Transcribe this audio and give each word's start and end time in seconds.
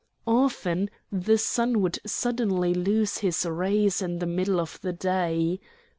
Often 0.25 0.89
the 1.11 1.37
sun 1.37 1.79
would 1.79 1.99
suddenly 2.07 2.73
lose 2.73 3.19
his 3.19 3.45
rays 3.45 4.01
in 4.01 4.17
the 4.17 4.25
middle 4.25 4.59
of 4.59 4.79
the 4.81 4.93
day. 4.93 5.59